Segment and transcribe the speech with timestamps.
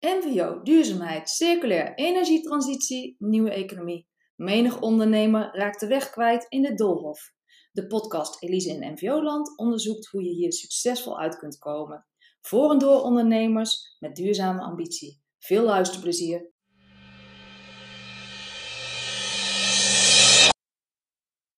[0.00, 4.08] NVO, duurzaamheid, circulair, energietransitie, nieuwe economie.
[4.36, 7.32] Menig ondernemer raakt de weg kwijt in de doolhof.
[7.72, 12.06] De podcast Elise in NVO-land onderzoekt hoe je hier succesvol uit kunt komen.
[12.40, 15.22] Voor en door ondernemers met duurzame ambitie.
[15.38, 16.50] Veel luisterplezier.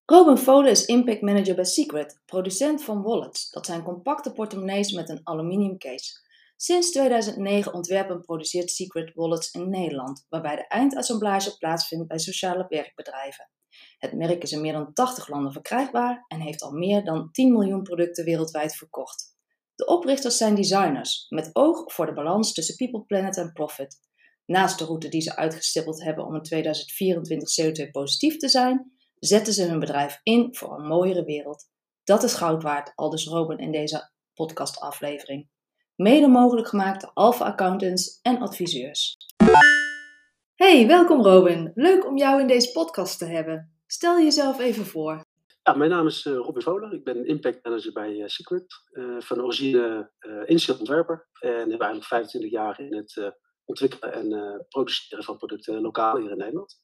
[0.05, 3.51] Robin Volen is Impact Manager bij Secret, producent van wallets.
[3.51, 6.31] Dat zijn compacte portemonnees met een aluminium case.
[6.65, 12.67] Sinds 2009 ontwerpen en produceert Secret Wallets in Nederland, waarbij de eindassemblage plaatsvindt bij sociale
[12.69, 13.51] werkbedrijven.
[13.99, 17.53] Het merk is in meer dan 80 landen verkrijgbaar en heeft al meer dan 10
[17.53, 19.37] miljoen producten wereldwijd verkocht.
[19.75, 23.99] De oprichters zijn designers, met oog voor de balans tussen people, planet en profit.
[24.47, 29.65] Naast de route die ze uitgestippeld hebben om in 2024 CO2-positief te zijn, zetten ze
[29.65, 31.69] hun bedrijf in voor een mooiere wereld.
[32.05, 35.51] Dat is goud waard, aldus Robin in deze podcastaflevering.
[36.03, 39.17] Mede mogelijk gemaakt door Alpha Accountants en adviseurs.
[40.55, 41.71] Hey, welkom Robin.
[41.75, 43.81] Leuk om jou in deze podcast te hebben.
[43.87, 45.25] Stel jezelf even voor.
[45.63, 46.93] Ja, mijn naam is uh, Robin Voler.
[46.93, 48.67] Ik ben Impact Manager bij uh, Secret.
[48.93, 50.11] Uh, van origine
[50.49, 51.29] uh, ontwerper.
[51.41, 56.37] En heb eigenlijk 25 jaar in het ontwikkelen en produceren van producten lokaal hier in
[56.37, 56.81] Nederland.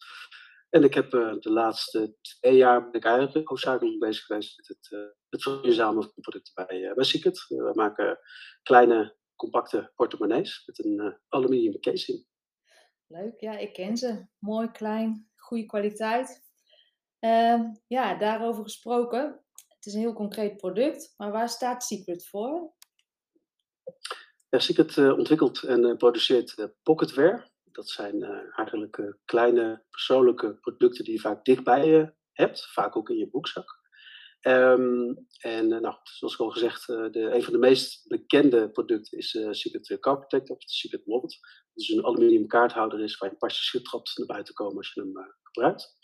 [0.70, 5.16] En ik heb de laatste twee jaar ben ik eigenlijk hoofdzakelijk bezig geweest met het,
[5.30, 7.44] het verduurzamen van producten bij, bij Secret.
[7.48, 8.18] we maken
[8.62, 12.26] kleine, compacte portemonnees met een aluminium casing.
[13.06, 14.26] Leuk, ja, ik ken ze.
[14.38, 16.46] Mooi, klein, goede kwaliteit.
[17.20, 19.44] Uh, ja, daarover gesproken.
[19.68, 22.72] Het is een heel concreet product, maar waar staat Secret voor?
[24.48, 27.50] Ja, Secret uh, ontwikkelt en uh, produceert pocketware.
[27.64, 28.22] Dat zijn
[28.56, 33.77] eigenlijk kleine persoonlijke producten die je vaak dichtbij je hebt, vaak ook in je boekzak.
[34.42, 39.38] Um, en nou, zoals ik al gezegd, de, een van de meest bekende producten is
[39.50, 41.38] Secret Car of de Secret Wallet.
[41.74, 44.92] Dat is een aluminium kaarthouder is waar je pas je schiptrapt naar buiten komen als
[44.92, 45.96] je hem gebruikt.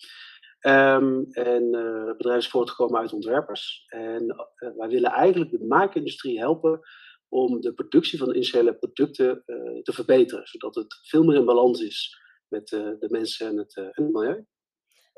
[0.60, 3.84] Um, en uh, het bedrijf is voortgekomen uit ontwerpers.
[3.86, 6.80] En wij willen eigenlijk de maakindustrie helpen
[7.28, 9.42] om de productie van initiële producten
[9.82, 12.18] te verbeteren, zodat het veel meer in balans is
[12.48, 14.46] met de mensen en het, en het, milieu.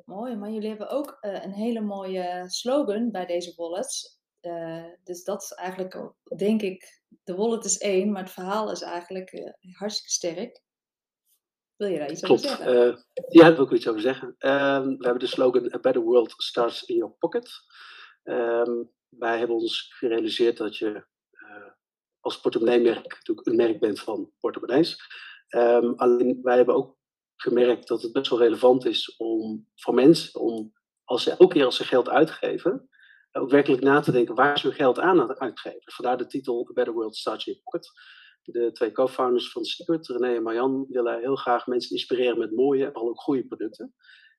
[0.04, 4.20] Mooi, maar jullie hebben ook een hele mooie slogan bij deze wallets.
[5.04, 9.54] dus dat is eigenlijk, denk ik, de wallet is één, maar het verhaal is eigenlijk
[9.72, 10.64] hartstikke sterk.
[11.76, 12.44] Wil je daar iets Klopt.
[12.44, 12.88] over zeggen?
[12.88, 12.96] Uh,
[13.28, 14.28] ja, daar wil ik iets over zeggen.
[14.28, 17.50] Um, we hebben de slogan A Better World Starts in Your Pocket.
[18.24, 21.06] Um, wij hebben ons gerealiseerd dat je
[22.20, 24.98] als portemonneemerk natuurlijk een merk bent van portemonnees.
[25.48, 26.95] Um, alleen wij hebben ook
[27.36, 30.72] gemerkt dat het best wel relevant is om voor mensen, om
[31.04, 32.88] als ze elke keer als ze geld uitgeven,
[33.32, 35.92] ook werkelijk na te denken waar ze hun geld aan uitgeven.
[35.92, 37.92] Vandaar de titel Better World Starts in Your Pocket
[38.52, 42.84] de twee co-founders van Secret, René en Marjan, willen heel graag mensen inspireren met mooie
[42.84, 43.94] en vooral ook goede producten.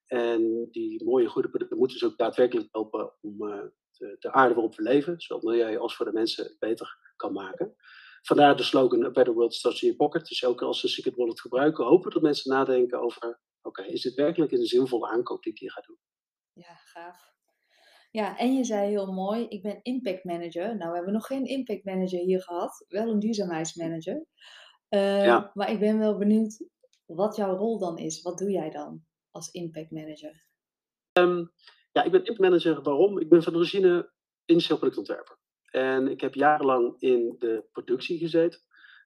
[0.06, 4.54] En die mooie, goede producten moeten dus ook daadwerkelijk helpen om uh, de, de, aarde
[4.54, 7.76] waarop we leven, zowel milieu als voor de mensen, beter kan maken.
[8.22, 10.28] Vandaar de slogan A Better World Starts in Your Pocket.
[10.28, 14.02] Dus elke keer als ze Secret Wallet gebruiken, hopen dat mensen nadenken over, oké, is
[14.02, 15.98] dit werkelijk een zinvolle aankoop die ik hier ga doen?
[16.54, 17.36] Ja, gaaf.
[18.12, 20.78] Ja, en je zei heel mooi, ik ben impact manager.
[20.78, 24.26] Nou, we hebben nog geen impact manager hier gehad, wel een duurzaamheidsmanager.
[24.90, 25.52] Uh, ja.
[25.54, 26.66] Maar ik ben wel benieuwd
[27.06, 28.22] wat jouw rol dan is.
[28.22, 30.46] Wat doe jij dan als impact manager?
[31.14, 31.52] Um,
[31.92, 32.82] ja, ik ben impact manager.
[32.82, 33.20] Waarom?
[33.20, 34.12] Ik ben van origine
[34.46, 35.37] initieel productontwerper.
[35.72, 38.60] En ik heb jarenlang in de productie gezeten.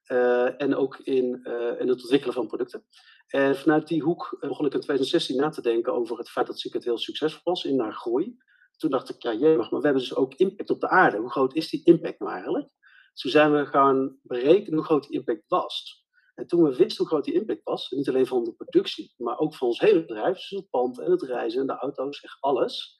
[0.07, 2.85] Uh, en ook in, uh, in het ontwikkelen van producten.
[3.27, 6.59] En vanuit die hoek begon ik in 2016 na te denken over het feit dat
[6.59, 8.37] Secret heel succesvol was in haar groei
[8.81, 11.17] toen dacht ik, ja, maar we hebben dus ook impact op de aarde.
[11.17, 12.69] Hoe groot is die impact nou eigenlijk?
[13.13, 16.05] Toen zijn we gaan berekenen hoe groot die impact was.
[16.35, 19.37] En toen we wisten hoe groot die impact was, niet alleen van de productie, maar
[19.37, 22.37] ook van ons hele bedrijf, dus het pand en het reizen en de auto's, echt
[22.39, 22.99] alles.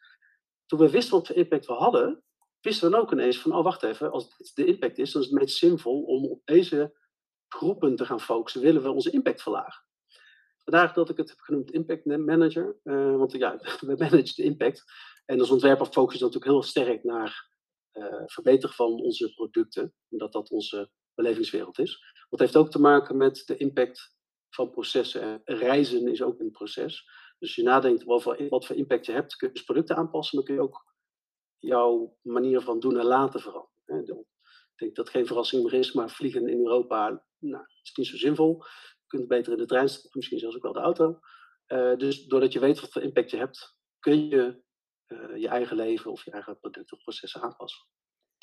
[0.66, 2.24] Toen we wisten wat voor impact we hadden,
[2.62, 5.22] wisten we dan ook ineens van, oh wacht even, als dit de impact is, dan
[5.22, 6.98] is het meest zinvol om op deze
[7.48, 9.86] groepen te gaan focussen, willen we onze impact verlagen.
[10.64, 14.84] Vandaar dat ik het heb genoemd Impact Manager, uh, want ja, we managen de impact.
[15.26, 17.50] En als ontwerper focus je natuurlijk heel sterk naar
[17.94, 22.04] uh, verbeteren van onze producten, omdat dat onze belevingswereld is.
[22.30, 24.16] Wat heeft ook te maken met de impact
[24.50, 25.42] van processen.
[25.44, 27.10] Reizen is ook een proces.
[27.40, 30.46] Dus je nadenkt over wat voor impact je hebt, kun je dus producten aanpassen, maar
[30.46, 30.91] kun je ook
[31.62, 34.26] jouw manier van doen en laten veranderen.
[34.72, 38.08] Ik denk dat het geen verrassing meer is, maar vliegen in Europa nou, is niet
[38.08, 38.64] zo zinvol.
[39.00, 41.20] Je kunt beter in de trein stappen, misschien zelfs ook wel de auto.
[41.68, 44.62] Uh, dus doordat je weet wat voor impact je hebt, kun je
[45.08, 47.88] uh, je eigen leven of je eigen producten of processen aanpassen.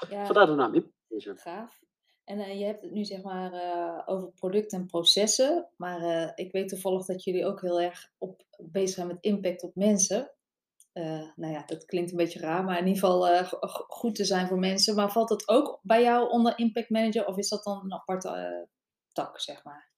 [0.08, 1.80] Ja, Vandaar de naam Gaaf.
[2.24, 5.68] En uh, je hebt het nu zeg maar uh, over producten en processen.
[5.76, 9.62] Maar uh, ik weet toevallig dat jullie ook heel erg op, bezig zijn met impact
[9.62, 10.32] op mensen.
[11.34, 13.44] Nou ja, dat klinkt een beetje raar, maar in ieder geval
[13.86, 14.94] goed te zijn voor mensen.
[14.94, 18.68] Maar valt dat ook bij jou onder impact manager of is dat dan een aparte
[19.12, 19.92] tak, zeg maar?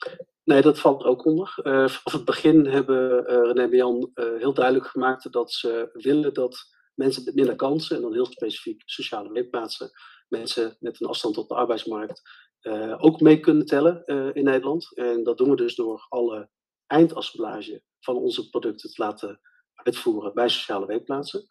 [0.44, 1.52] Nee, dat valt ook onder.
[1.62, 6.58] vanaf het begin hebben René en Jan heel duidelijk gemaakt dat ze willen dat
[6.94, 9.90] mensen met minder kansen, en dan heel specifiek sociale werkplaatsen,
[10.28, 12.22] mensen met een afstand tot de arbeidsmarkt
[12.96, 14.04] ook mee kunnen tellen
[14.34, 14.96] in Nederland.
[14.96, 16.50] En dat doen we dus door alle
[16.86, 19.40] eindassemblage van onze producten te laten
[19.82, 21.46] uitvoeren bij sociale werkplaatsen.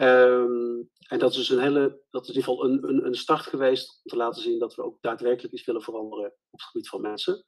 [0.00, 3.40] Um, en dat is een hele, dat is in ieder geval een, een, een, start
[3.40, 6.88] geweest om te laten zien dat we ook daadwerkelijk iets willen veranderen op het gebied
[6.88, 7.44] van mensen.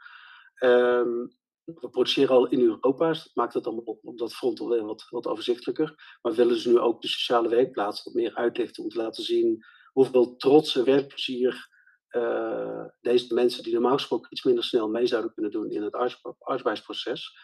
[0.58, 4.84] Um, we produceren al in Europa, dus dat maakt het dan op, dat front alweer
[4.84, 6.19] wat, wat overzichtelijker.
[6.22, 9.22] Maar we willen dus nu ook de sociale werkplaats wat meer uitlichten om te laten
[9.22, 11.69] zien hoeveel trots en werkplezier
[12.11, 16.20] uh, deze mensen die normaal gesproken iets minder snel mee zouden kunnen doen in het
[16.38, 17.37] arbeidsproces,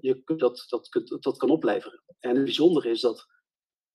[0.00, 0.88] je kunt dat, dat,
[1.20, 2.02] dat kan opleveren.
[2.20, 3.26] En het bijzondere is dat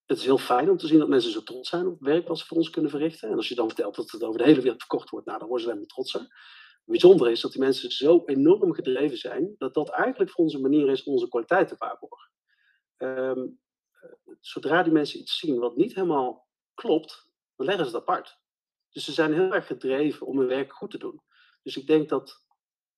[0.06, 2.28] het is heel fijn om te zien dat mensen zo trots zijn op het werk
[2.28, 3.30] wat ze voor ons kunnen verrichten.
[3.30, 5.48] En als je dan vertelt dat het over de hele wereld verkocht wordt, nou, dan
[5.48, 6.22] worden ze alleen maar trotser.
[6.22, 10.60] Het bijzondere is dat die mensen zo enorm gedreven zijn, dat dat eigenlijk voor onze
[10.60, 12.32] manier is om onze kwaliteit te waarborgen.
[12.98, 13.60] Um,
[14.40, 18.40] zodra die mensen iets zien wat niet helemaal klopt, dan leggen ze het apart.
[18.90, 21.22] Dus ze zijn heel erg gedreven om hun werk goed te doen.
[21.64, 22.46] Dus ik denk dat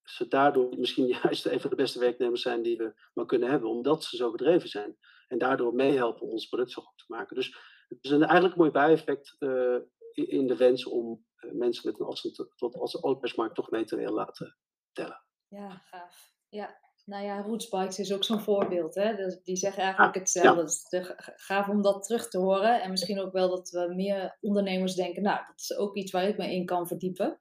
[0.04, 3.70] ze daardoor misschien juist een van de beste werknemers zijn die we maar kunnen hebben,
[3.70, 4.98] omdat ze zo gedreven zijn.
[5.28, 7.36] En daardoor meehelpen ons product zo goed te maken.
[7.36, 7.58] Dus
[7.88, 9.78] het is een eigenlijk mooi bijeffect uh,
[10.14, 13.96] in de wens om uh, mensen met een afstand tot als arbeidsmarkt toch mee te
[13.96, 14.58] willen laten
[14.92, 15.24] tellen.
[15.48, 16.34] Ja, gaaf.
[16.50, 18.96] Ja, nou ja, Rootsbikes is ook zo'n voorbeeld.
[18.96, 19.16] Hè?
[19.16, 20.62] Dus die zeggen eigenlijk hetzelfde.
[20.62, 22.82] Het is gaaf om dat terug te horen.
[22.82, 26.28] En misschien ook wel dat we meer ondernemers denken, nou, dat is ook iets waar
[26.28, 27.38] ik me in kan verdiepen.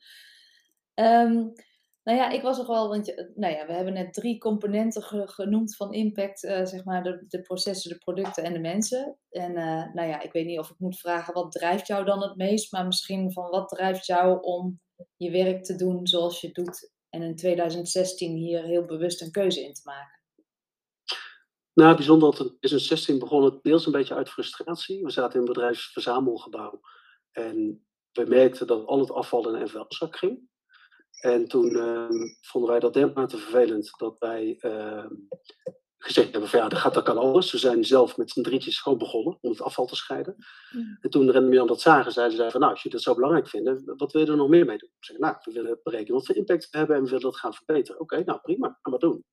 [0.95, 1.53] Um,
[2.02, 5.76] nou ja, ik was nog wel, want nou ja, we hebben net drie componenten genoemd
[5.76, 9.19] van impact, uh, zeg maar de, processen, de producten en de mensen.
[9.31, 12.23] En uh, nou ja, ik weet niet of ik moet vragen, wat drijft jou dan
[12.23, 12.73] het meest?
[12.73, 14.81] Maar misschien van wat drijft jou om
[15.17, 19.64] je werk te doen zoals je doet en in 2016 hier heel bewust een keuze
[19.64, 20.19] in te maken?
[21.73, 25.02] Nou, bijzonder dat in 2016 begon het deels een beetje uit frustratie.
[25.02, 26.81] We zaten in een bedrijfsverzamelgebouw
[27.32, 30.49] en we merkten dat al het afval in een vuilzak ging.
[31.21, 32.09] En toen uh,
[32.41, 35.07] vonden wij dat dermate vervelend dat wij uh,
[35.99, 37.53] gezegd hebben: van ja, dat, gaat, dat kan alles.
[37.53, 40.37] We zijn zelf met z'n drietjes gewoon begonnen om het afval te scheiden.
[40.71, 40.99] Mm.
[41.01, 43.49] En toen Renne Jan dat zagen, zeiden ze: van nou, als je dat zo belangrijk
[43.49, 44.91] vindt, wat wil je er nog meer mee doen?
[44.99, 47.55] Zeg: nou, we willen berekenen wat voor impact we hebben en we willen dat gaan
[47.55, 48.01] verbeteren.
[48.01, 49.25] Oké, nou prima, gaan we doen.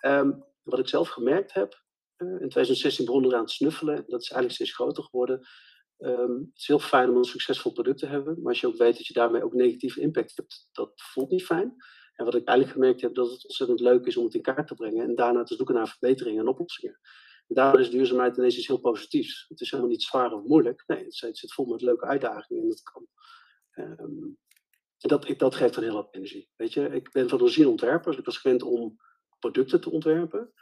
[0.00, 1.82] Um, wat ik zelf gemerkt heb,
[2.16, 3.94] uh, in 2016 begonnen we aan te snuffelen.
[3.94, 5.48] Dat is eigenlijk steeds groter geworden.
[6.00, 8.76] Um, het is heel fijn om een succesvol product te hebben, maar als je ook
[8.76, 11.74] weet dat je daarmee ook negatieve impact hebt, dat voelt niet fijn.
[12.14, 14.66] En wat ik eigenlijk gemerkt heb, dat het ontzettend leuk is om het in kaart
[14.66, 16.98] te brengen en daarna te zoeken naar verbeteringen en oplossingen.
[17.46, 19.44] En daardoor is duurzaamheid ineens iets heel positiefs.
[19.48, 20.84] Het is helemaal niet zwaar of moeilijk.
[20.86, 23.06] Nee, het zit vol met leuke uitdagingen en dat kan.
[23.74, 24.38] Um,
[24.98, 26.50] dat, dat geeft dan heel wat energie.
[26.56, 28.96] Weet je, ik ben van origine ontwerper, dus ik was gewend om
[29.38, 30.52] producten te ontwerpen.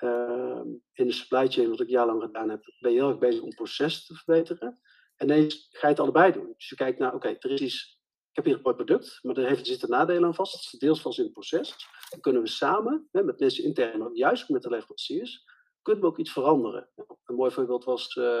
[0.00, 0.60] Uh,
[0.92, 3.54] in de supply chain, wat ik jarenlang gedaan heb, ben je heel erg bezig om
[3.54, 4.80] proces te verbeteren.
[5.16, 6.52] En ineens ga je het allebei doen.
[6.56, 8.00] Dus je kijkt naar, oké, er is iets
[8.30, 10.80] ik heb hier een product, maar er zitten nadelen aan vast.
[10.80, 11.76] Deels vast in het proces.
[12.10, 15.44] Dan kunnen we samen, hè, met mensen intern, maar juist met de leveranciers,
[15.82, 16.88] kunnen we ook iets veranderen.
[17.24, 18.40] Een mooi voorbeeld was, uh,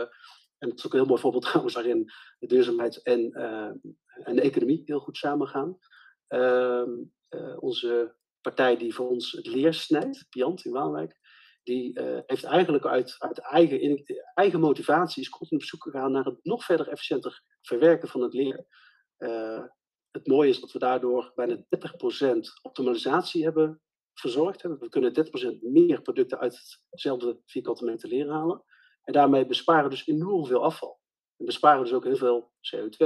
[0.58, 3.70] en het is ook een heel mooi voorbeeld trouwens, waarin de duurzaamheid en, uh,
[4.24, 5.78] en de economie heel goed samengaan.
[6.28, 6.82] Uh,
[7.58, 11.18] onze partij die voor ons het leer snijdt, Piant in Waalwijk,
[11.62, 16.24] die heeft eigenlijk uit, uit eigen, in, eigen motivatie is continu op zoek gegaan naar
[16.24, 18.66] het nog verder efficiënter verwerken van het leer.
[19.18, 19.64] Uh,
[20.10, 21.60] het mooie is dat we daardoor bijna 30%
[22.62, 23.80] optimalisatie hebben
[24.14, 24.62] verzorgd.
[24.62, 25.26] We kunnen
[25.56, 28.64] 30% meer producten uit hetzelfde vierkante meter leren halen.
[29.02, 31.00] En daarmee besparen dus enorm veel afval.
[31.36, 33.04] En besparen dus ook heel veel CO2.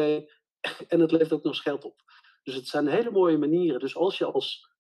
[0.88, 2.00] En het levert ook nog eens geld op.
[2.42, 3.80] Dus het zijn hele mooie manieren.
[3.80, 4.73] Dus als je als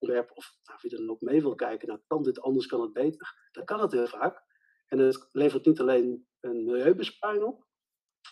[0.00, 2.92] ontwerper, of nou, wie er dan mee wil kijken, nou kan dit anders, kan het
[2.92, 4.42] beter, dan kan het heel vaak.
[4.86, 7.66] En het levert niet alleen een milieubesparing op,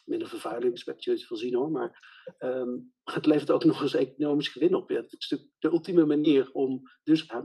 [0.04, 1.70] minder vervuiling, je veel zien hoor.
[1.70, 4.88] Maar um, het levert ook nog eens economisch gewin op.
[4.88, 6.82] Het is de, de ultieme manier om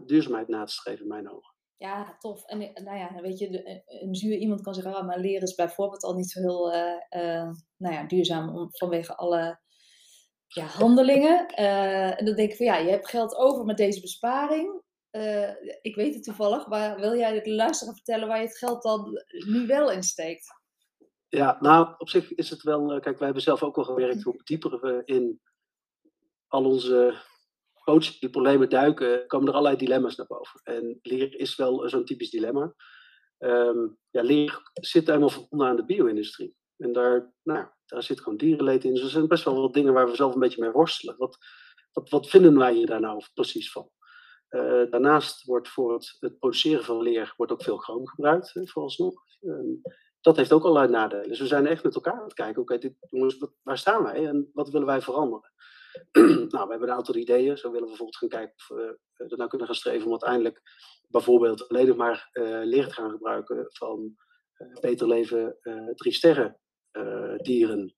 [0.05, 1.53] duurzaamheid na te streven, in mijn ogen.
[1.77, 2.45] Ja, tof.
[2.45, 5.55] En eh, nou ja, weet je, een zuur iemand kan zeggen, ah, maar leren is
[5.55, 9.61] bijvoorbeeld al niet zo heel uh, nou ja, duurzaam vanwege alle
[10.53, 11.48] ja, handelingen.
[11.48, 14.81] en dan denk ik van ja, je hebt geld over met deze besparing.
[15.81, 19.24] ik weet het toevallig, maar wil jij de luisteraar vertellen waar je het geld dan
[19.45, 20.62] nu wel in steekt?
[21.33, 22.91] Ja, nou, op zich is het wel.
[22.91, 24.24] Eh, kijk, wij hebben zelf ook al gewerkt.
[24.24, 25.41] Hoe dieper we in
[26.48, 27.22] al onze
[28.19, 30.62] die problemen duiken, komen er allerlei dilemma's naar boven.
[30.63, 32.74] En leer is wel zo'n typisch dilemma.
[33.38, 36.55] Um, ja, leer zit helemaal verbonden aan de bio-industrie.
[36.77, 38.93] En daar, nou, daar zit gewoon dierenleed in.
[38.93, 41.17] Dus er zijn best wel wat dingen waar we zelf een beetje mee worstelen.
[41.17, 41.38] Wat,
[41.91, 43.89] wat, wat vinden wij hier daar nou precies van?
[44.50, 48.65] Uh, daarnaast wordt voor het, het, produceren van leer wordt ook veel chroom gebruikt, hè,
[48.65, 49.13] vooralsnog.
[50.21, 51.27] Dat heeft ook allerlei nadelen.
[51.27, 54.27] Dus we zijn echt met elkaar aan het kijken, oké, okay, jongens, waar staan wij
[54.27, 55.51] en wat willen wij veranderen?
[56.12, 57.57] nou, we hebben een aantal ideeën.
[57.57, 60.12] Zo willen we bijvoorbeeld gaan kijken of we uh, er nou kunnen gaan streven om
[60.12, 60.62] uiteindelijk
[61.07, 64.15] bijvoorbeeld alleen maar uh, leer te gaan gebruiken van
[64.81, 65.57] beter leven
[65.95, 66.57] drie sterren
[67.38, 67.95] dieren.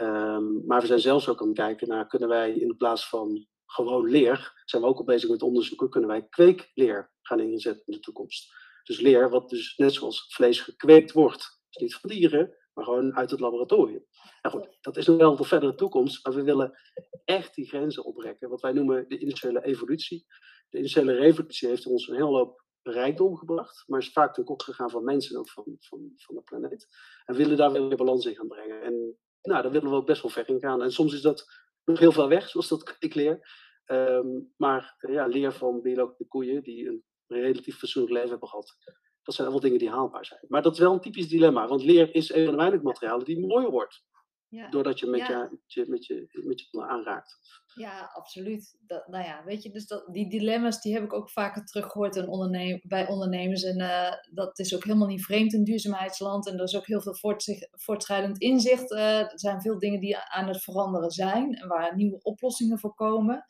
[0.00, 3.46] Um, maar we zijn zelfs ook aan het kijken naar, kunnen wij in plaats van
[3.66, 7.92] gewoon leer, zijn we ook al bezig met onderzoeken, kunnen wij kweekleer gaan inzetten in
[7.92, 8.52] de toekomst.
[8.82, 11.60] Dus leer wat dus net zoals vlees gekweekt wordt.
[11.68, 14.04] Dus niet van dieren, maar gewoon uit het laboratorium.
[14.42, 16.78] Nou goed, dat is nog wel de verdere toekomst, maar we willen
[17.24, 18.48] echt die grenzen oprekken.
[18.48, 20.26] Wat wij noemen de industriële evolutie.
[20.68, 24.62] De industriële revolutie heeft ons een hele hoop rijkdom gebracht, maar is vaak natuurlijk ook
[24.62, 26.86] gegaan van mensen en van, van, van de planeet.
[27.24, 28.82] En willen daar weer balans in gaan brengen.
[28.82, 30.82] En nou, daar willen we ook best wel ver in gaan.
[30.82, 31.46] En soms is dat
[31.84, 33.48] nog heel veel weg, zoals dat ik leer.
[33.86, 38.76] Um, maar ja, leer van biologische koeien die een relatief fatsoenlijk leven hebben gehad.
[39.22, 40.44] Dat zijn allemaal dingen die haalbaar zijn.
[40.48, 43.24] Maar dat is wel een typisch dilemma, want leer is een van de weinige materialen
[43.24, 44.04] die mooier wordt.
[44.50, 44.68] Ja.
[44.68, 45.50] Doordat je met, ja.
[45.66, 47.38] je, met, je, met je aanraakt.
[47.74, 48.76] Ja, absoluut.
[48.86, 52.16] Dat, nou ja, weet je, dus dat, die dilemma's die heb ik ook vaker teruggehoord
[52.16, 53.62] in bij ondernemers.
[53.62, 56.46] En uh, dat is ook helemaal niet vreemd in duurzaamheidsland.
[56.46, 57.40] En er is ook heel veel
[57.70, 58.90] voortschrijdend inzicht.
[58.90, 62.94] Uh, er zijn veel dingen die aan het veranderen zijn en waar nieuwe oplossingen voor
[62.94, 63.44] komen.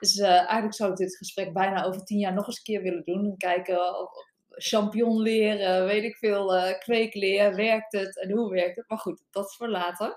[0.00, 2.82] Dus uh, eigenlijk zou ik dit gesprek bijna over tien jaar nog eens een keer
[2.82, 3.24] willen doen.
[3.24, 4.10] En kijken of
[4.48, 8.88] champignon leren, weet ik veel, kweekleer, werkt het en hoe werkt het?
[8.88, 10.16] Maar goed, dat is voor later.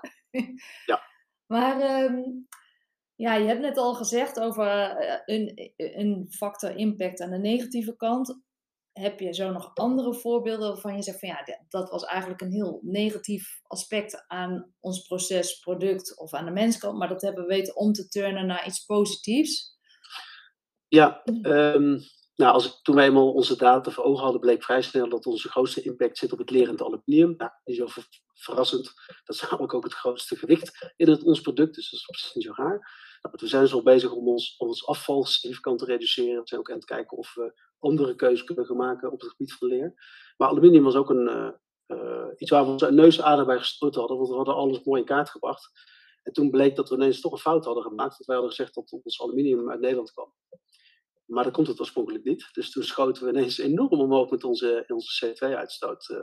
[0.86, 1.02] Ja.
[1.46, 2.46] Maar um,
[3.14, 4.66] ja, je hebt net al gezegd over
[5.02, 8.40] uh, een, een factor impact aan de negatieve kant.
[8.92, 12.52] Heb je zo nog andere voorbeelden waarvan je zegt van ja, dat was eigenlijk een
[12.52, 17.54] heel negatief aspect aan ons proces, product of aan de menskant, maar dat hebben we
[17.54, 19.78] weten om te turnen naar iets positiefs?
[20.88, 21.98] Ja, um,
[22.36, 25.48] nou, als toen wij eenmaal onze data voor ogen hadden, bleek vrij snel dat onze
[25.48, 27.34] grootste impact zit op het lerend aluminium.
[27.36, 27.86] Nou, niet zo
[28.34, 28.92] verrassend.
[29.24, 32.34] Dat is namelijk ook het grootste gewicht in het, ons product, dus dat is precies
[32.34, 33.06] niet zo raar.
[33.22, 36.40] Nou, we zijn al bezig om ons, om ons afval significant te reduceren.
[36.40, 39.52] We zijn ook aan het kijken of we andere keuzes kunnen maken op het gebied
[39.52, 39.94] van leer.
[40.36, 41.50] Maar aluminium was ook een, uh,
[41.98, 45.06] uh, iets waar we onze neusader bij gestoten hadden, want we hadden alles mooi in
[45.06, 45.70] kaart gebracht.
[46.22, 48.74] En toen bleek dat we ineens toch een fout hadden gemaakt, want wij hadden gezegd
[48.74, 50.32] dat ons aluminium uit Nederland kwam.
[51.26, 52.48] Maar dat komt het oorspronkelijk niet.
[52.52, 56.18] Dus toen schoten we ineens enorm omhoog met onze, onze CO2-uitstoot uh,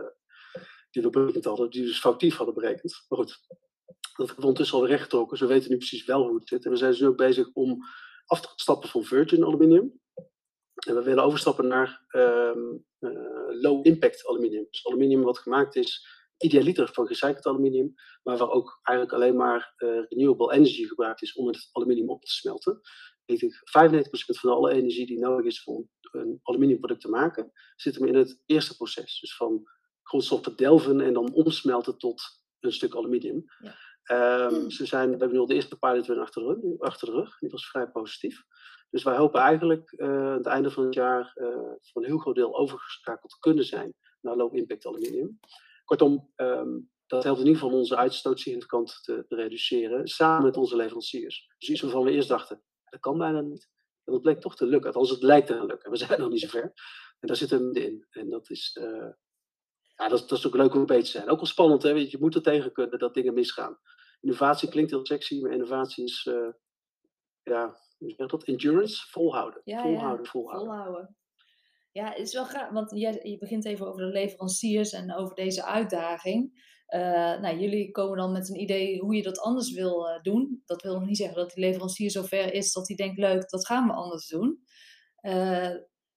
[0.91, 3.05] die we berekend hadden, die we dus foutief hadden berekend.
[3.07, 3.39] Maar goed,
[3.87, 5.37] dat hebben we ondertussen al rechtgetrokken.
[5.37, 6.65] Dus we weten nu precies wel hoe het zit.
[6.65, 7.77] En we zijn dus nu ook bezig om
[8.25, 10.01] af te stappen van virgin aluminium.
[10.87, 14.67] En we willen overstappen naar um, uh, low impact aluminium.
[14.69, 17.93] Dus aluminium wat gemaakt is idealiter van gecycled aluminium,
[18.23, 22.21] maar waar ook eigenlijk alleen maar uh, renewable energy gebruikt is om het aluminium op
[22.25, 22.81] te smelten.
[23.25, 28.15] 95% van alle energie die nodig is om een aluminiumproduct te maken, zit hem in
[28.15, 29.19] het eerste proces.
[29.19, 29.63] Dus van
[30.03, 32.21] grondstoffen delven en dan omsmelten tot
[32.59, 33.43] een stuk aluminium.
[33.59, 33.75] Ja.
[34.47, 37.07] Um, ze zijn, we hebben nu al de eerste pilot run achter de rug, achter
[37.07, 37.39] de rug.
[37.39, 38.43] Die was vrij positief.
[38.89, 41.47] Dus wij hopen eigenlijk uh, aan het einde van het jaar uh,
[41.81, 45.39] voor een heel groot deel overgeschakeld te kunnen zijn naar low impact aluminium.
[45.85, 50.57] Kortom, um, dat helpt in ieder geval onze uitstoot significant te, te reduceren, samen met
[50.57, 51.47] onze leveranciers.
[51.57, 53.69] Dus iets waarvan we eerst dachten, dat kan bijna niet.
[54.03, 54.87] En dat bleek toch te lukken.
[54.87, 55.91] Althans, het lijkt te gaan lukken.
[55.91, 56.73] We zijn nog niet zo ver.
[57.19, 58.07] En daar zit hem in.
[58.09, 59.09] En dat is, uh,
[59.95, 61.29] ja, dat, dat, is ook leuk om bezig te zijn.
[61.29, 61.89] Ook wel spannend, hè?
[61.89, 63.79] je moet er tegen kunnen dat dingen misgaan.
[64.21, 66.49] Innovatie klinkt heel sexy, maar innovatie is, uh,
[67.43, 68.43] ja, hoe zeg dat?
[68.43, 69.61] Endurance, volhouden.
[69.63, 70.31] Ja, volhouden, ja.
[70.31, 70.67] volhouden.
[70.67, 71.17] volhouden.
[71.91, 75.35] Ja, het is wel gaaf, want je, je begint even over de leveranciers en over
[75.35, 76.71] deze uitdaging.
[76.93, 80.61] Uh, nou, jullie komen dan met een idee hoe je dat anders wil uh, doen.
[80.65, 83.65] Dat wil nog niet zeggen dat die leverancier zover is dat hij denkt, leuk, dat
[83.65, 84.63] gaan we anders doen.
[85.21, 85.69] Uh,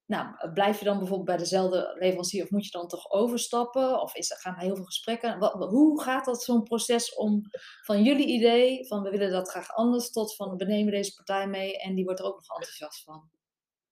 [0.06, 4.00] nou, blijf je dan bijvoorbeeld bij dezelfde leverancier of moet je dan toch overstappen?
[4.00, 5.38] Of is, gaan er heel veel gesprekken?
[5.58, 7.42] Hoe gaat dat zo'n proces om
[7.84, 11.48] van jullie idee, van we willen dat graag anders, tot van we nemen deze partij
[11.48, 13.30] mee en die wordt er ook nog enthousiast van?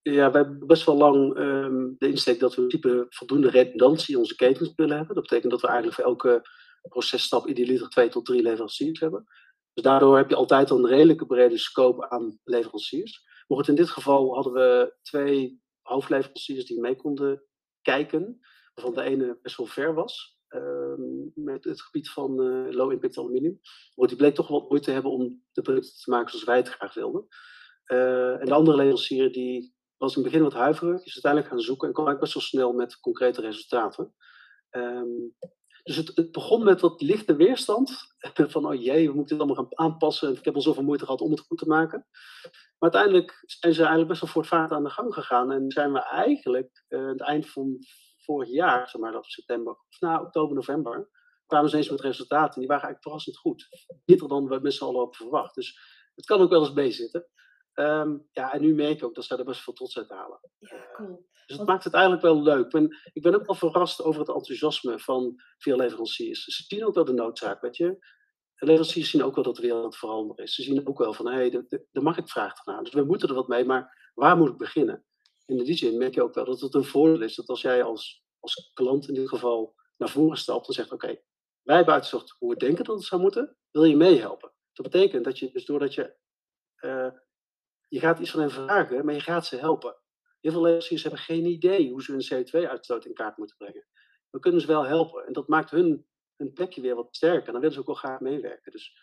[0.03, 4.15] Ja, we hebben best wel lang um, de insteek dat we een type voldoende redundantie
[4.15, 5.15] in onze ketens willen hebben.
[5.15, 6.43] Dat betekent dat we eigenlijk voor elke
[6.89, 9.25] processtap idealiter twee tot drie leveranciers hebben.
[9.73, 13.25] Dus daardoor heb je altijd een redelijke brede scope aan leveranciers.
[13.47, 17.43] Maar goed, in dit geval hadden we twee hoofdleveranciers die mee konden
[17.83, 18.41] kijken,
[18.75, 20.33] waarvan de ene best wel ver was.
[20.49, 22.35] ehm, met het gebied van
[22.71, 23.61] low impact aluminium.
[23.95, 26.57] Want die bleek toch wat moeite te hebben om de producten te maken zoals wij
[26.57, 27.27] het graag wilden.
[27.85, 31.89] en de andere leverancier die was in het begin wat huiverig, is uiteindelijk gaan zoeken
[31.89, 34.15] en kwam eigenlijk best wel snel met concrete resultaten.
[34.71, 35.09] Ehm,
[35.85, 38.13] dus het, het, begon met wat lichte weerstand.
[38.35, 40.37] Van, oh jee, we moeten het allemaal gaan aanpassen.
[40.37, 42.07] Ik heb al zoveel moeite gehad om het goed te maken.
[42.79, 45.53] Maar uiteindelijk zijn ze eigenlijk best wel voortvarend aan de gang gegaan.
[45.53, 47.79] En zijn we eigenlijk uh, het eind van
[48.17, 51.09] vorig jaar, zeg maar dat september, of na nou, oktober, november,
[51.47, 52.55] kwamen ze eens met resultaten.
[52.55, 53.69] En die waren eigenlijk verrassend goed.
[54.05, 55.55] Beter dan we met z'n allen hadden verwacht.
[55.55, 55.79] Dus
[56.15, 57.27] het kan ook wel eens meezitten.
[57.75, 60.41] Um, ja, en nu merk ik ook dat ze er best veel trots uit halen.
[60.59, 61.29] Ja, cool.
[61.47, 62.65] Dus het maakt het eigenlijk wel leuk.
[62.65, 66.45] Ik ben, ik ben ook wel verrast over het enthousiasme van veel leveranciers.
[66.45, 67.87] Ze zien ook wel de noodzaak, weet je.
[68.55, 70.55] De leveranciers zien ook wel dat de wereld aan het veranderen is.
[70.55, 72.85] Ze zien ook wel van, hé, hey, de, de, markt vraagt ernaar.
[72.85, 75.05] Dus we moeten er wat mee, maar waar moet ik beginnen?
[75.47, 77.83] In die zin merk je ook wel dat het een voordeel is dat als jij
[77.83, 81.21] als, als klant in dit geval naar voren stapt en zegt, oké,
[81.63, 84.53] wij hebben uitgezocht hoe we denken dat het zou moeten, wil je meehelpen.
[84.73, 86.15] Dat betekent dat je, dus doordat je,
[86.81, 87.11] uh,
[87.89, 89.97] je gaat iets van hen vragen, maar je gaat ze helpen.
[90.41, 93.87] Heel veel leveranciers hebben geen idee hoe ze hun CO2-uitstoot in kaart moeten brengen.
[94.31, 95.27] We kunnen ze wel helpen.
[95.27, 97.53] En dat maakt hun, hun plekje weer wat sterker.
[97.53, 98.73] Dan willen ze ook wel graag meewerken.
[98.73, 98.97] Dus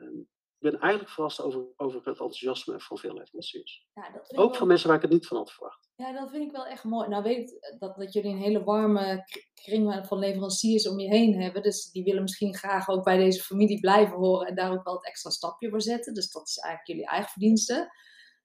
[0.00, 0.28] um,
[0.58, 3.86] ik ben eigenlijk verrast over, over het enthousiasme van veel leveranciers.
[3.94, 5.88] Ja, ook van mensen waar ik het niet van had verwacht.
[5.96, 7.08] Ja, dat vind ik wel echt mooi.
[7.08, 11.62] Nou weet dat, dat jullie een hele warme kring van leveranciers om je heen hebben.
[11.62, 14.94] Dus die willen misschien graag ook bij deze familie blijven horen en daar ook wel
[14.94, 16.14] het extra stapje voor zetten.
[16.14, 17.92] Dus dat is eigenlijk jullie eigen verdienste.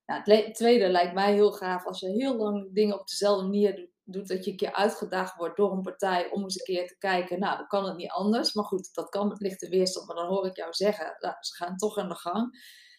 [0.10, 3.90] Nou, het tweede lijkt mij heel gaaf als je heel lang dingen op dezelfde manier
[4.04, 6.98] doet, dat je een keer uitgedaagd wordt door een partij om eens een keer te
[6.98, 8.54] kijken, nou, dan kan het niet anders.
[8.54, 11.56] Maar goed, dat kan met lichte weerstand, maar dan hoor ik jou zeggen, nou, ze
[11.56, 12.58] gaan toch aan de gang.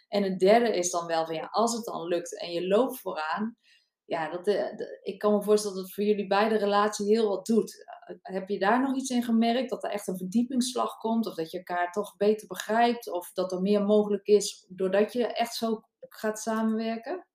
[0.09, 3.57] En het derde is dan wel van, als het dan lukt en je loopt vooraan,
[4.11, 4.65] ja, dat, eh,
[5.03, 7.85] ik kan me voorstellen dat het voor jullie beide relatie heel wat doet.
[7.85, 9.71] Eh, heb je daar nog iets in gemerkt?
[9.71, 11.27] Dat er echt een verdiepingsslag komt?
[11.27, 13.13] Of dat je elkaar toch beter begrijpt?
[13.13, 17.27] Of dat er meer mogelijk is doordat je echt zo gaat samenwerken?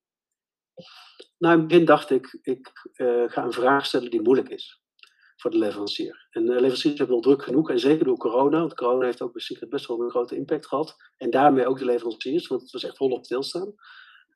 [1.37, 4.81] Nou, in het begin dacht ik, ik uh, ga een vraag stellen die moeilijk is
[5.35, 6.27] voor de leverancier.
[6.29, 9.39] En de leveranciers hebben wel druk genoeg, en zeker door corona, want corona heeft ook
[9.39, 10.95] Secret best wel een grote impact gehad.
[11.17, 13.73] En daarmee ook de leveranciers, want het was echt volop stilstaan.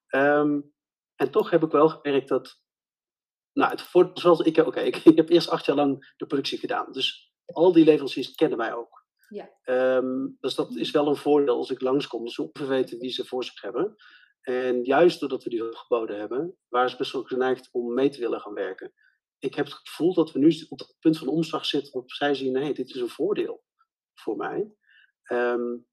[0.10, 0.74] Um,
[1.20, 2.62] en toch heb ik wel gemerkt dat,
[3.54, 6.58] nou, het voor, zoals ik, oké, ik, ik, heb eerst acht jaar lang de productie
[6.58, 9.08] gedaan, dus al die leveranciers kennen mij ook.
[9.28, 9.50] Ja.
[9.96, 13.10] Um, dus dat is wel een voordeel als ik langskom, dus ze ongeveer weten wie
[13.10, 13.96] ze voor zich hebben.
[14.42, 18.10] En juist doordat we die hulp geboden hebben, waren ze best wel geneigd om mee
[18.10, 18.94] te willen gaan werken.
[19.40, 22.34] Ik heb het gevoel dat we nu op het punt van omslag zitten waarop zij
[22.36, 23.64] zien, nee, dit is een voordeel
[24.14, 24.72] voor mij.
[25.32, 25.88] Um,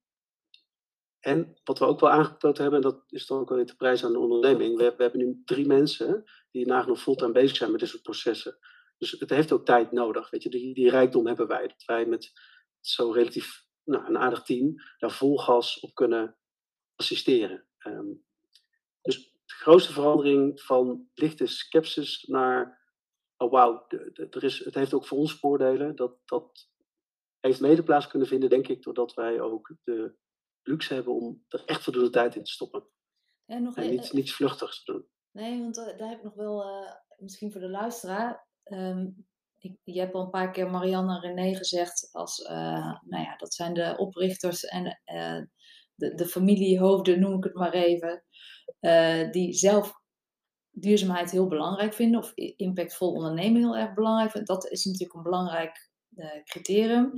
[1.26, 4.04] en wat we ook wel aangetoond hebben, en dat is dan ook wel de prijs
[4.04, 4.76] aan de onderneming.
[4.76, 8.58] We, we hebben nu drie mensen die nog fulltime bezig zijn met dit soort processen.
[8.98, 10.30] Dus het heeft ook tijd nodig.
[10.30, 11.66] Weet je, die, die rijkdom hebben wij.
[11.66, 12.32] Dat wij met
[12.80, 16.36] zo'n relatief nou, een aardig team daar vol gas op kunnen
[16.94, 17.66] assisteren.
[17.86, 18.24] Um,
[19.02, 22.82] dus de grootste verandering van lichte skepsis naar,
[23.36, 23.86] oh wauw,
[24.30, 25.96] er is, het heeft ook voor ons voordelen.
[25.96, 26.70] Dat, dat
[27.40, 30.14] heeft mede plaats kunnen vinden, denk ik, doordat wij ook de
[30.66, 32.86] luxe hebben om er echt voldoende tijd in te stoppen.
[33.46, 35.06] En, nog, en niets, niets vluchtigs te doen.
[35.30, 38.48] Nee, want uh, daar heb ik nog wel, uh, misschien voor de luisteraar.
[38.64, 39.26] Um,
[39.58, 42.48] ik, je hebt al een paar keer Marianne en René gezegd als, uh,
[43.02, 45.00] nou ja, dat zijn de oprichters en
[45.94, 48.24] de, de familiehoofden, noem ik het maar even,
[49.30, 49.92] die zelf
[50.70, 54.54] duurzaamheid heel belangrijk vinden of impactvol ondernemen heel erg belangrijk vinden.
[54.54, 55.90] Dat is natuurlijk een belangrijk
[56.44, 57.12] criterium.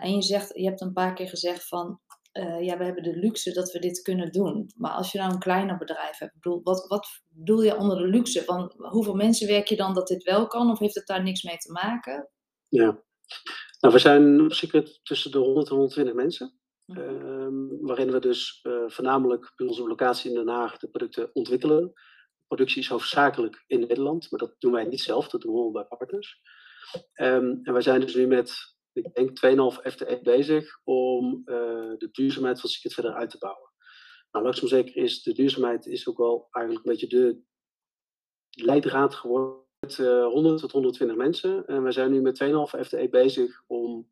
[0.00, 2.00] en je, zegt, je hebt een paar keer gezegd van
[2.38, 4.70] uh, ja, we hebben de luxe dat we dit kunnen doen.
[4.76, 8.06] Maar als je nou een kleiner bedrijf hebt, bedoel, wat, wat bedoel je onder de
[8.06, 8.44] luxe?
[8.44, 10.70] Van hoeveel mensen werk je dan dat dit wel kan?
[10.70, 12.30] Of heeft het daar niks mee te maken?
[12.68, 13.04] Ja,
[13.80, 16.58] nou, we zijn zeker tussen de 100 en 120 mensen.
[16.86, 21.92] Ehm, waarin we dus uh, voornamelijk bij onze locatie in Den Haag de producten ontwikkelen.
[22.46, 25.84] Productie is hoofdzakelijk in Nederland, maar dat doen wij niet zelf, dat doen we bij
[25.84, 26.40] partners.
[27.14, 32.08] Um, en wij zijn dus nu met ik denk 2,5 FTE bezig om uh, de
[32.12, 33.70] duurzaamheid van Secret verder uit te bouwen.
[34.30, 37.40] Nou, langzaam zeker is de duurzaamheid is ook wel eigenlijk een beetje de
[38.50, 41.66] leidraad geworden met uh, 100 tot 120 mensen.
[41.66, 42.48] En we zijn nu met 2,5
[42.80, 44.10] FTE bezig om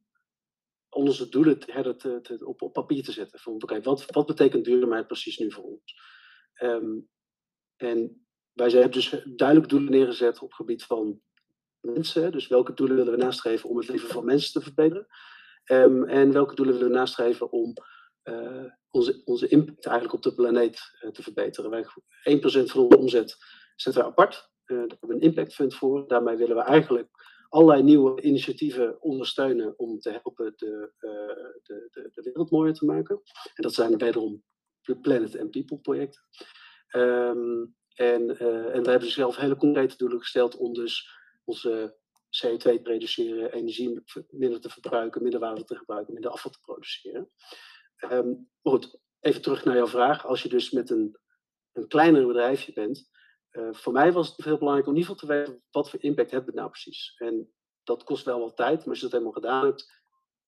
[0.89, 3.39] onze doelen te, te, te, op, op, papier te zetten.
[3.39, 5.95] Van, wat, wat betekent duurzaamheid precies nu voor ons?
[6.63, 7.09] Um,
[7.77, 11.21] en wij hebben dus duidelijk doelen neergezet op het gebied van
[11.85, 12.33] mensen.
[12.33, 15.07] Dus welke doelen willen we nastreven om het leven van mensen te verbeteren?
[15.67, 17.75] Um, en welke doelen willen we nastreven om
[18.25, 21.71] uh, onze, onze impact eigenlijk op de planeet uh, te verbeteren?
[21.71, 21.87] Wij, 1%
[22.43, 23.37] van onze omzet
[23.77, 24.51] zetten we apart.
[24.67, 26.09] Uh, daar hebben we een impact fund voor.
[26.09, 27.09] Daarmee willen we eigenlijk
[27.49, 33.21] allerlei nieuwe initiatieven ondersteunen om te helpen de, de, de, de, wereld mooier te maken.
[33.55, 34.43] En dat zijn wederom
[34.83, 36.23] de Planet and People projecten.
[36.89, 38.39] Ehm, en,
[38.73, 41.97] en we hebben zelf hele concrete doelen gesteld om dus onze
[42.35, 47.31] CO2 te reduceren, energie minder te verbruiken, minder water te gebruiken, minder afval te produceren.
[48.11, 50.27] Um, goed, even terug naar jouw vraag.
[50.27, 51.19] Als je dus met een,
[51.73, 53.11] een kleiner bedrijfje bent,
[53.51, 56.03] uh, voor mij was het heel belangrijk om in ieder geval te weten wat voor
[56.03, 57.15] impact hebben we nou precies.
[57.17, 57.53] En
[57.83, 60.03] dat kost wel wat tijd, maar als je dat helemaal gedaan hebt,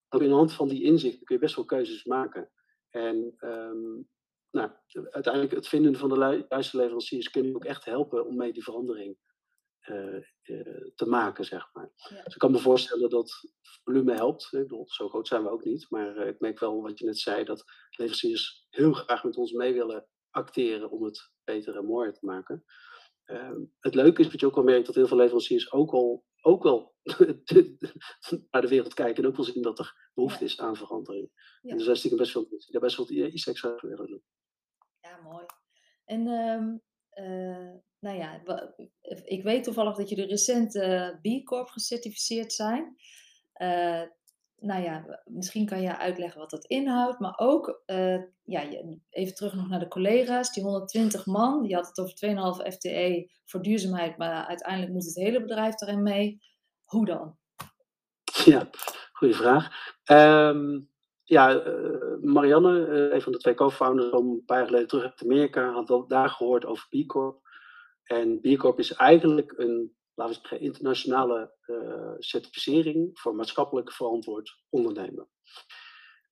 [0.09, 2.51] dan in de hand van die inzichten kun je best wel keuzes maken.
[2.91, 4.09] En um,
[4.51, 4.71] nou,
[5.11, 9.17] uiteindelijk het vinden van de juiste leveranciers kunnen ook echt helpen om mee die verandering
[10.95, 11.91] te maken, zeg maar.
[11.95, 12.23] Ja.
[12.23, 14.49] Dus ik kan me voorstellen dat volume helpt.
[14.53, 15.87] Ik bedoel, zo groot zijn we ook niet.
[15.91, 19.53] Maar uh, ik merk wel wat je net zei, dat leveranciers heel graag met ons
[19.53, 22.65] mee willen acteren om het beter en mooier te maken.
[23.25, 26.25] Ehm, het leuke is dat je ook wel merkt dat heel veel leveranciers ook al
[26.41, 26.95] ook wel
[28.51, 31.31] naar de wereld kijken en ook wel zien dat er behoefte is aan verandering.
[31.61, 31.71] Ja.
[31.71, 34.23] En dus daar stiekem best wel, ja, best wel iets extra willen doen.
[35.01, 35.47] Ja, mooi.
[36.05, 36.83] En um,
[37.15, 38.43] uh, nou ja,
[39.25, 42.97] ik weet toevallig dat jullie recent uh, B Corp gecertificeerd zijn.
[43.63, 44.03] Uh,
[44.57, 47.83] nou ja, misschien kan je uitleggen wat dat inhoudt, maar ook,
[48.45, 48.69] ja,
[49.11, 52.15] even terug nog naar de collega's, die 120 man, die had het over
[52.67, 56.41] 2,5 FTE voor duurzaamheid, maar uiteindelijk moet het hele bedrijf erin mee.
[56.85, 57.37] Hoe dan?
[58.45, 58.69] Ja,
[59.13, 59.95] goede vraag.
[60.11, 60.91] Um,
[61.23, 61.63] ja,
[62.21, 66.05] Marianne, een van de twee co-founders, om een paar jaar geleden terug uit Amerika, had
[66.09, 67.46] daar gehoord over B Corp.
[68.07, 74.59] En B Corp is eigenlijk een laten we zeggen, internationale uh, certificering voor maatschappelijk verantwoord
[74.69, 75.29] ondernemen.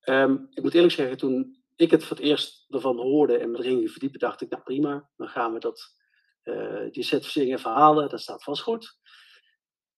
[0.05, 3.59] Um, ik moet eerlijk zeggen, toen ik het voor het eerst ervan hoorde en me
[3.59, 5.97] erin ging verdiepen, dacht ik, nou prima, dan gaan we dat,
[6.45, 8.99] uh, die certificering even halen, dat staat vast goed.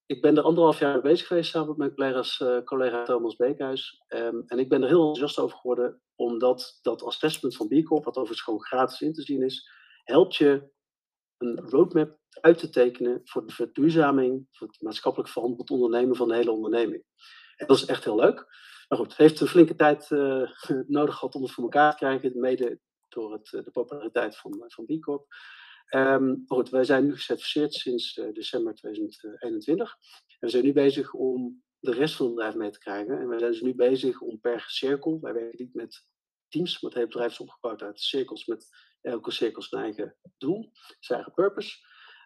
[0.06, 4.02] Ik ben er anderhalf jaar mee bezig geweest samen met mijn uh, collega Thomas Beekhuis.
[4.08, 8.04] Um, en ik ben er heel enthousiast over geworden, omdat dat assessment van B Corp,
[8.04, 9.70] wat overigens gewoon gratis in te zien is,
[10.04, 10.74] helpt je
[11.38, 16.34] een roadmap uit te tekenen voor de verduurzaming, voor het maatschappelijk verantwoord ondernemen van de
[16.34, 17.04] hele onderneming.
[17.56, 18.46] En dat is echt heel leuk.
[18.88, 20.50] Maar goed, het heeft een flinke tijd uh,
[20.86, 24.64] nodig gehad om het voor elkaar te krijgen, mede door het, uh, de populariteit van,
[24.66, 25.26] van B Corp.
[25.90, 29.96] Um, goed, wij zijn nu gecertificeerd sinds december 2021.
[30.26, 33.18] En we zijn nu bezig om de rest van het bedrijf mee te krijgen.
[33.18, 36.06] En we zijn dus nu bezig om per cirkel, wij werken niet met
[36.48, 38.68] teams, maar het hele bedrijf is opgebouwd uit cirkels met
[39.06, 41.78] elke cirkel zijn eigen doel, zijn eigen purpose.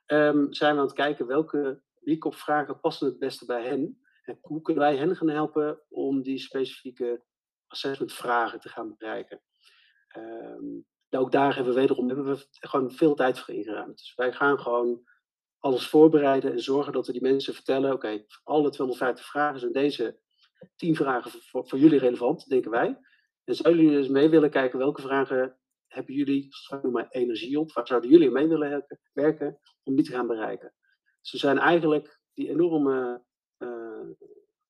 [0.06, 1.82] Um, zijn we aan het kijken welke
[2.20, 4.00] vragen passen het beste bij hen.
[4.22, 7.22] En hoe kunnen wij hen gaan helpen om die specifieke
[7.66, 9.42] assessmentvragen te gaan bereiken.
[10.16, 13.98] Um, ook daar hebben we wederom hebben we gewoon veel tijd voor ingeruimd.
[13.98, 15.02] Dus wij gaan gewoon
[15.58, 19.72] alles voorbereiden en zorgen dat we die mensen vertellen: oké, okay, alle 250 vragen zijn
[19.72, 20.18] deze
[20.76, 22.98] 10 vragen voor, jullie relevant, denken wij.
[23.44, 25.58] En zouden jullie dus mee willen kijken welke vragen
[25.92, 26.48] hebben jullie,
[27.09, 27.72] energie op?
[27.72, 30.74] Waar zouden jullie mee willen werken om die te gaan bereiken?
[31.20, 33.24] Ze zijn eigenlijk die enorme
[33.59, 34.11] uh,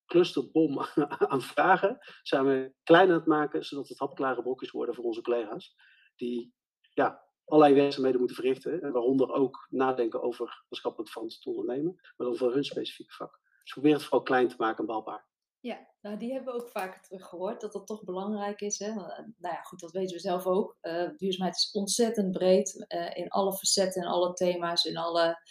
[0.06, 0.78] clusterbom
[1.32, 5.22] aan vragen, zijn we klein aan het maken, zodat het hapklare blokjes worden voor onze
[5.22, 5.76] collega's,
[6.16, 12.26] die ja, allerlei werkzaamheden moeten verrichten, en waaronder ook nadenken over maatschappelijk verantwoord ondernemen, maar
[12.26, 13.40] dan voor hun specifieke vak.
[13.62, 15.29] Dus probeer het vooral klein te maken en behapbaar.
[15.62, 18.78] Ja, nou die hebben we ook vaker teruggehoord, dat dat toch belangrijk is.
[18.78, 18.88] Hè?
[18.88, 20.78] Eh, nou ja, goed, dat weten we zelf ook.
[20.82, 25.42] Uh, duurzaamheid is ontzettend breed uh, in alle facetten, in alle thema's, in alle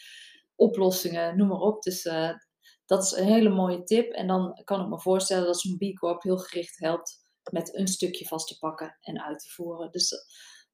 [0.56, 1.82] oplossingen, noem maar op.
[1.82, 2.04] Dus
[2.86, 4.12] dat is een hele mooie tip.
[4.12, 7.88] En dan kan ik me voorstellen dat zo'n B Corp heel gericht helpt met een
[7.88, 9.92] stukje vast te pakken en uit te voeren.
[9.92, 10.16] Dus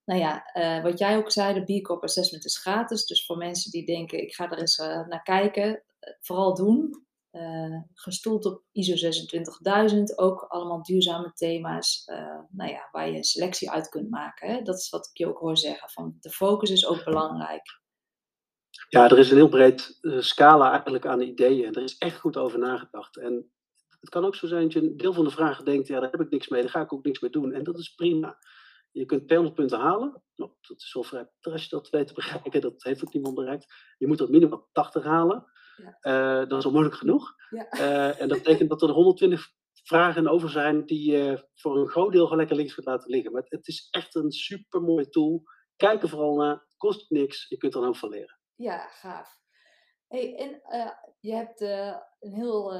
[0.06, 0.44] nou ja,
[0.82, 3.06] wat jij ook zei, de B Corp assessment is gratis.
[3.06, 5.84] Dus voor mensen die denken, ik ga er eens naar kijken,
[6.20, 7.05] vooral doen.
[7.36, 13.72] Uh, gestoeld op ISO 26000, ook allemaal duurzame thema's, uh, nou ja, waar je selectie
[13.72, 14.64] uit kunt maken.
[14.64, 17.82] Dat is wat ik je ook hoor zeggen, van de focus is ook belangrijk.
[18.90, 21.74] Ja, er is een heel breed uh, scala eigenlijk aan ideeën.
[21.74, 23.18] Er is echt goed over nagedacht.
[23.18, 23.52] En
[24.00, 26.12] het kan ook zo zijn dat je een deel van de vragen denkt, ja, daar
[26.12, 27.54] heb ik niks mee, daar ga ik ook niks mee doen.
[27.54, 28.38] En dat is prima.
[28.92, 30.22] Je kunt 200 punten halen.
[30.36, 32.62] Nou, dat is wel vrij als je dat weet te bereiken.
[32.62, 33.74] Dat heeft ook niemand bereikt.
[33.98, 35.46] Je moet er minimaal 80 halen.
[35.76, 36.42] Ja.
[36.42, 37.34] Uh, dat is al moeilijk genoeg.
[37.50, 37.68] Ja.
[37.74, 39.52] Uh, en dat betekent dat er 120
[39.84, 43.32] vragen over zijn die je voor een groot deel gewoon lekker links gaat laten liggen.
[43.32, 45.44] Maar het, het is echt een super mooie tool.
[45.76, 46.66] Kijk er vooral naar.
[46.78, 47.46] Kost niks.
[47.50, 48.40] Je kunt er ook van leren.
[48.56, 49.44] Ja, gaaf.
[50.08, 52.74] Hey, en uh, je hebt een heel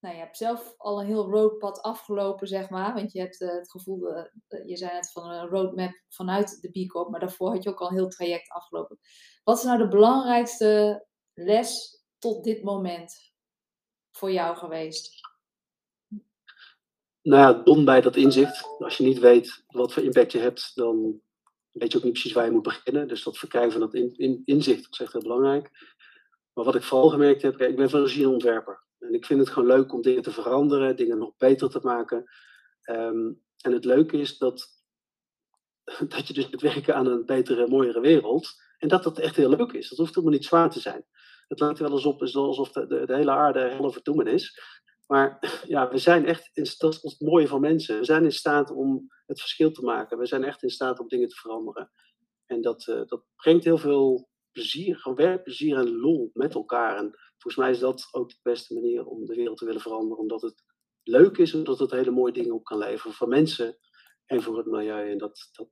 [0.00, 2.94] nou, je hebt zelf al een heel roadpad afgelopen, zeg maar.
[2.94, 4.24] Want je hebt uh, het gevoel, uh,
[4.66, 7.88] je zei net van een roadmap vanuit de B maar daarvoor had je ook al
[7.88, 8.98] een heel traject afgelopen.
[9.44, 13.30] Wat is nou de belangrijkste les tot dit moment?
[14.10, 15.20] voor jou geweest?
[17.22, 18.64] Nou ja, dom bij dat inzicht.
[18.78, 21.20] Als je niet weet wat voor impact je hebt, dan
[21.70, 23.08] weet je ook niet precies waar je moet beginnen.
[23.08, 25.70] Dus dat verkrijgen van dat in, inzicht is echt heel belangrijk.
[26.52, 28.84] Maar wat ik vooral gemerkt heb, ik ben van regimeontwerper.
[28.98, 32.30] En ik vind het gewoon leuk om dingen te veranderen, dingen nog beter te maken.
[32.82, 34.68] Ehm, en het leuke is dat,
[36.08, 38.62] dat je dus moet werken aan een betere, mooiere wereld.
[38.78, 39.88] En dat dat echt heel leuk is.
[39.88, 41.04] Dat hoeft helemaal niet zwaar te zijn.
[41.50, 44.60] Het lijkt wel alsof, alsof de, de, hele aarde helemaal verdoemen is.
[45.06, 47.98] Maar ja, we zijn echt, dat is het mooie van mensen.
[47.98, 50.18] We zijn in staat om het verschil te maken.
[50.18, 51.90] We zijn echt in staat om dingen te veranderen.
[52.46, 56.96] En dat, uh, dat brengt heel veel plezier, gewoon werkplezier en lol met elkaar.
[56.96, 60.18] En volgens mij is dat ook de beste manier om de wereld te willen veranderen.
[60.18, 60.64] Omdat het
[61.02, 63.78] leuk is en omdat het hele mooie dingen op kan leveren voor mensen
[64.26, 65.10] en voor het milieu.
[65.10, 65.68] En dat, dat,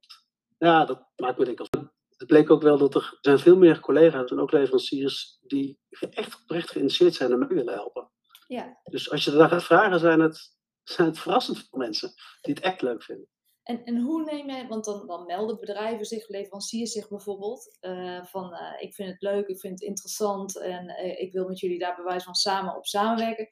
[0.58, 1.88] ja, dat maakt me denk ik als
[2.18, 5.78] het bleek ook wel dat er, er zijn veel meer collega's en ook leveranciers die
[6.11, 8.11] echt oprecht geïnteresseerd zijn en mee willen helpen.
[8.46, 8.80] Ja.
[8.84, 12.62] Dus als je daar gaat vragen, zijn het, zijn het verrassend veel mensen die het
[12.62, 13.28] echt leuk vinden.
[13.62, 18.24] En, en hoe neem je, want dan, dan melden bedrijven zich, leveranciers zich bijvoorbeeld, uh,
[18.24, 21.61] van uh, ik vind het leuk, ik vind het interessant en uh, ik wil met
[21.61, 23.48] jullie daar bewijs van samen op samenwerken.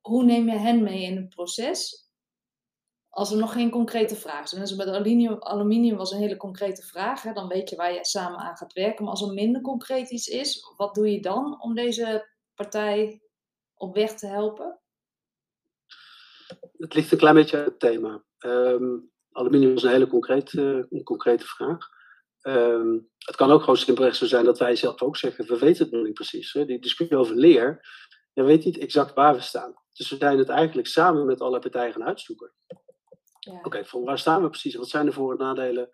[0.00, 2.07] Hoe neem je hen mee in het proces?
[3.18, 4.50] Als er nog geen concrete vraag is.
[4.50, 8.04] Dus met aluminium, aluminium was een hele concrete vraag, hè, dan weet je waar je
[8.04, 9.04] samen aan gaat werken.
[9.04, 13.22] Maar als er minder concreet iets is, wat doe je dan om deze partij
[13.74, 14.80] op weg te helpen?
[16.78, 18.24] Het ligt een klein beetje aan het thema.
[18.38, 21.88] Um, aluminium is een hele concrete, een concrete vraag.
[22.42, 25.84] Um, het kan ook gewoon simpelweg zo zijn dat wij zelf ook zeggen, we weten
[25.84, 26.52] het nog niet precies.
[26.52, 26.64] Hè?
[26.64, 27.88] Die discussie over leer,
[28.32, 29.74] je weet niet exact waar we staan.
[29.92, 32.52] Dus we zijn het eigenlijk samen met alle partijen gaan uitzoeken.
[33.62, 34.74] Oké, waar staan we precies?
[34.74, 35.90] Wat zijn de voor- en nadelen?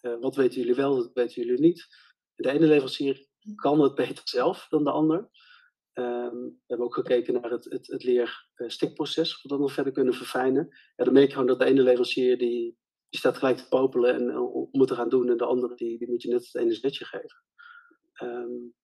[0.00, 1.86] Uh, wat weten jullie wel, wat weten jullie niet?
[2.34, 5.18] De ene leverancier kan het beter zelf dan de ander.
[5.94, 9.92] Um, we hebben ook gekeken naar het, het, het leerstikproces, of we dat nog verder
[9.92, 10.68] kunnen verfijnen.
[10.96, 12.78] Ja, dan merk je gewoon dat de ene leverancier die,
[13.10, 14.40] staat gelijk te popelen en uh,
[14.70, 17.04] moet te gaan doen, en de andere die, die moet je net het ene zetje
[17.04, 17.42] geven.
[18.22, 18.74] Um,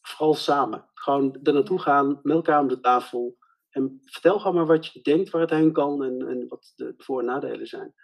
[0.00, 0.90] vooral samen.
[0.94, 3.36] Gewoon er naartoe gaan, met elkaar om de tafel.
[3.72, 6.94] En vertel gewoon maar wat je denkt waar het heen kan en, en wat de
[6.96, 7.94] voor- en nadelen zijn.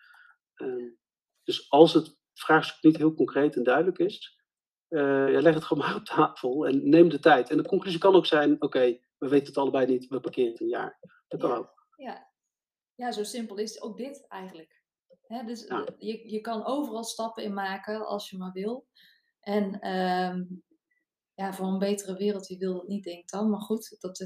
[0.55, 0.99] Um,
[1.43, 4.43] dus als het vraagstuk niet heel concreet en duidelijk is,
[4.89, 7.51] uh, ja, leg het gewoon maar op tafel en neem de tijd.
[7.51, 10.51] En de conclusie kan ook zijn: oké, okay, we weten het allebei niet, we parkeren
[10.51, 10.99] het een jaar.
[11.29, 11.87] Dat kan ja, ook.
[11.97, 12.31] Ja.
[12.95, 14.83] ja, zo simpel is ook dit eigenlijk.
[15.27, 15.87] Hè, dus ja.
[15.99, 18.87] je, je kan overal stappen in maken als je maar wil.
[19.41, 20.63] En um,
[21.35, 23.51] ja, voor een betere wereld, wie wil dat niet, denk ik dan.
[23.51, 24.19] Maar goed, dat,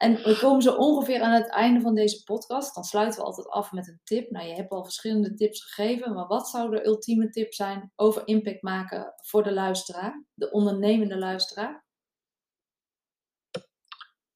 [0.00, 2.74] En we komen zo ongeveer aan het einde van deze podcast.
[2.74, 4.30] Dan sluiten we altijd af met een tip.
[4.30, 8.22] Nou, je hebt al verschillende tips gegeven, maar wat zou de ultieme tip zijn over
[8.24, 11.84] impact maken voor de luisteraar, de ondernemende luisteraar?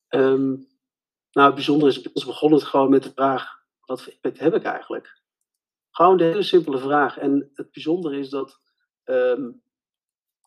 [0.09, 0.69] Um,
[1.31, 4.55] nou, het bijzondere is, ons begon het gewoon met de vraag: wat voor impact heb
[4.55, 5.23] ik eigenlijk?
[5.91, 7.19] Gewoon de hele simpele vraag.
[7.19, 8.61] En het bijzondere is dat
[9.05, 9.63] um,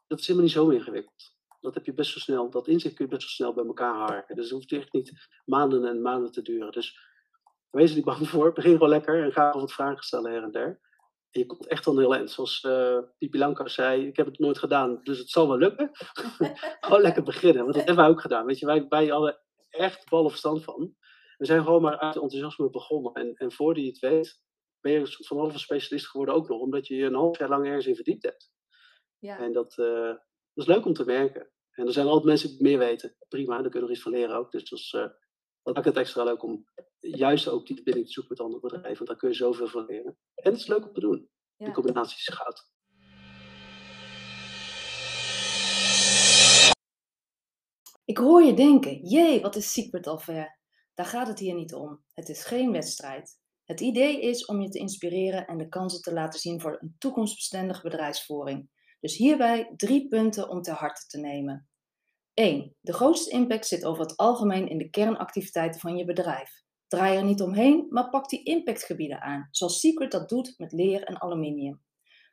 [0.08, 3.06] dat is helemaal niet zo ingewikkeld dat heb je best zo snel, dat inzicht kun
[3.06, 4.36] je best zo snel bij elkaar harken.
[4.36, 6.72] Dus het hoeft echt niet maanden en maanden te duren.
[6.72, 7.00] Dus
[7.70, 10.52] wees er niet bang voor, begin gewoon lekker en ga wat vragen stellen her en
[10.52, 10.80] der.
[11.32, 12.32] En je komt echt al heel eind.
[12.32, 15.89] Zoals uh, Pipi Lanka zei, ik heb het nooit gedaan, dus het zal wel lukken.
[16.80, 18.46] gewoon lekker beginnen, want dat hebben wij ook gedaan.
[18.46, 19.39] Weet je, wij, wij hadden
[19.70, 20.96] echt ballen verstand van.
[21.38, 23.13] We zijn gewoon maar uit enthousiasme begonnen.
[23.13, 24.41] En, en voordat je het weet,
[24.82, 27.38] ben je een soort van halve specialist geworden ook nog, omdat je je een half
[27.38, 28.52] jaar lang ergens in verdiept hebt.
[29.20, 29.39] Ja.
[29.39, 30.13] En dat, uh,
[30.58, 31.50] dat is leuk om te merken.
[31.72, 33.15] En er zijn altijd mensen die meer weten.
[33.28, 34.52] Prima, daar kunnen we er iets van leren ook.
[34.52, 35.02] Dus dat, is, uh,
[35.63, 36.67] dat maakt het extra leuk om
[37.00, 38.98] juist ook die verbinding te zoeken met andere bedrijven.
[38.98, 40.17] Want daar kun je zoveel van leren.
[40.36, 41.30] En het is leuk om te doen.
[41.56, 41.65] Ja.
[41.65, 42.70] Die combinatie is goud.
[48.06, 50.60] Ik hoor je denken, jee, wat is Secret Affair?
[50.93, 52.04] Daar gaat het hier niet om.
[52.13, 53.39] Het is geen wedstrijd.
[53.63, 56.96] Het idee is om je te inspireren en de kansen te laten zien voor een
[56.98, 58.70] toekomstbestendige bedrijfsvoering.
[58.99, 61.69] Dus hierbij drie punten om ter harte te nemen.
[62.33, 62.75] 1.
[62.81, 66.63] De grootste impact zit over het algemeen in de kernactiviteiten van je bedrijf.
[66.88, 71.03] Draai er niet omheen, maar pak die impactgebieden aan, zoals Secret dat doet met leer
[71.03, 71.81] en aluminium.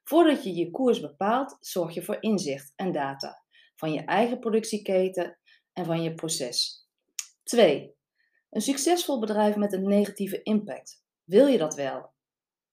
[0.05, 5.39] Voordat je je koers bepaalt, zorg je voor inzicht en data van je eigen productieketen
[5.73, 6.89] en van je proces.
[7.43, 7.95] 2.
[8.51, 11.03] Een succesvol bedrijf met een negatieve impact.
[11.25, 12.13] Wil je dat wel?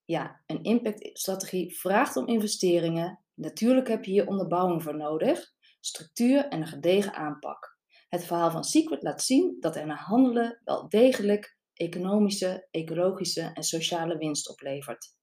[0.05, 6.61] Ja, een impactstrategie vraagt om investeringen, Natuurlijk heb je hier onderbouwing voor nodig, structuur en
[6.61, 7.77] een gedegen aanpak.
[8.09, 13.63] Het verhaal van Secret laat zien dat er naar handelen wel degelijk economische, ecologische en
[13.63, 15.15] sociale winst oplevert.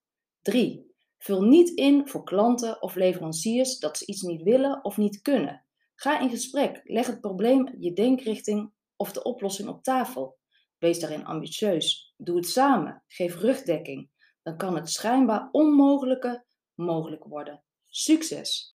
[0.42, 0.94] 3.
[1.18, 5.64] Vul niet in voor klanten of leveranciers dat ze iets niet willen of niet kunnen.
[5.94, 10.38] Ga in gesprek, leg het probleem, je denkrichting of de oplossing op tafel.
[10.78, 12.14] Wees daarin ambitieus.
[12.16, 13.02] Doe het samen.
[13.06, 14.10] Geef rugdekking.
[14.42, 17.62] Dan kan het schijnbaar onmogelijke mogelijk worden.
[17.90, 18.70] Succes!